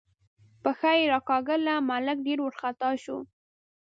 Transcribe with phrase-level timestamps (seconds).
[0.63, 3.17] پښه یې راکاږله، ملک ډېر وارخطا شو.